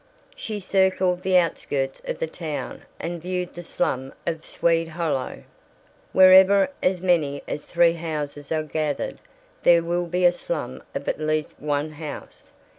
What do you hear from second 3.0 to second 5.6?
viewed the slum of "Swede Hollow."